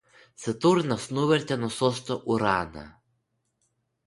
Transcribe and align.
Saturnas 0.43 1.05
nuvertė 1.17 1.57
nuo 1.65 1.69
sosto 1.75 2.19
Uraną 2.37 2.89